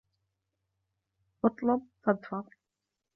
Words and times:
اطلب 1.43 1.81
تظفر 2.03 2.43